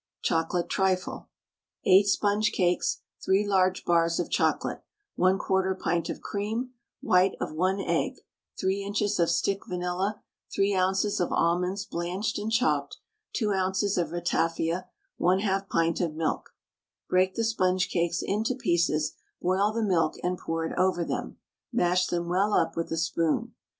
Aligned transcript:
CHOCOLATE 0.23 0.67
TRIFLE. 0.67 1.29
8 1.85 2.07
sponge 2.07 2.51
cakes, 2.53 3.01
3 3.23 3.45
large 3.45 3.85
bars 3.85 4.19
of 4.19 4.31
chocolate, 4.31 4.81
1/4 5.19 5.77
pint 5.79 6.09
of 6.09 6.21
cream, 6.21 6.71
white 7.01 7.33
of 7.39 7.53
1 7.53 7.79
egg, 7.81 8.13
3 8.59 8.81
inches 8.83 9.19
of 9.19 9.29
stick 9.29 9.67
vanilla, 9.67 10.23
3 10.55 10.75
oz. 10.75 11.19
of 11.19 11.31
almonds 11.31 11.85
blanched 11.85 12.39
and 12.39 12.51
chopped, 12.51 12.97
2 13.33 13.53
oz. 13.53 13.95
of 13.95 14.09
ratafia, 14.11 14.87
1/2 15.19 15.69
pint 15.69 16.01
of 16.01 16.15
milk. 16.15 16.49
Break 17.07 17.35
the 17.35 17.43
sponge 17.43 17.87
cakes 17.87 18.23
into 18.23 18.55
pieces, 18.55 19.13
boil 19.39 19.71
the 19.71 19.83
milk 19.83 20.15
and 20.23 20.35
pour 20.35 20.65
it 20.65 20.73
over 20.79 21.05
them; 21.05 21.37
mash 21.71 22.07
them 22.07 22.27
well 22.27 22.55
up 22.55 22.75
with 22.75 22.91
a 22.91 22.97
spoon. 22.97 23.53